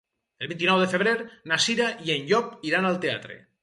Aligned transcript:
El 0.45 0.49
vint-i-nou 0.53 0.81
de 0.85 0.87
febrer 0.95 1.13
na 1.53 1.61
Cira 1.69 1.93
i 2.09 2.17
en 2.19 2.29
Llop 2.33 2.61
iran 2.73 2.93
al 2.95 3.03
teatre. 3.09 3.43